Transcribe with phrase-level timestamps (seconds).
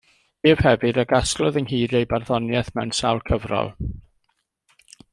[0.51, 3.73] Ef hefyd a gasglodd ynghyd ei barddoniaeth, mewn sawl cyfrol.